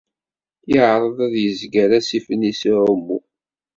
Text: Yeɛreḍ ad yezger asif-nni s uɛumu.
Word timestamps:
Yeɛreḍ 0.71 1.17
ad 1.25 1.33
yezger 1.43 1.89
asif-nni 1.99 2.51
s 2.59 2.61
uɛumu. 2.73 3.19